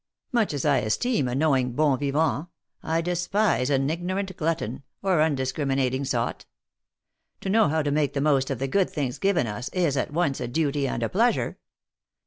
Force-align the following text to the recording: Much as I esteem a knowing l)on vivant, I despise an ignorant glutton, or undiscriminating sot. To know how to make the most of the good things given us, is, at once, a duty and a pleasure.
Much 0.31 0.51
as 0.51 0.65
I 0.65 0.77
esteem 0.79 1.27
a 1.27 1.35
knowing 1.35 1.75
l)on 1.75 1.99
vivant, 1.99 2.47
I 2.81 3.01
despise 3.01 3.69
an 3.69 3.87
ignorant 3.87 4.35
glutton, 4.35 4.81
or 5.03 5.21
undiscriminating 5.21 6.05
sot. 6.05 6.47
To 7.41 7.49
know 7.49 7.67
how 7.67 7.83
to 7.83 7.91
make 7.91 8.13
the 8.15 8.19
most 8.21 8.49
of 8.49 8.57
the 8.57 8.67
good 8.67 8.89
things 8.89 9.19
given 9.19 9.45
us, 9.45 9.69
is, 9.69 9.95
at 9.97 10.11
once, 10.11 10.39
a 10.39 10.47
duty 10.47 10.87
and 10.87 11.03
a 11.03 11.09
pleasure. 11.09 11.59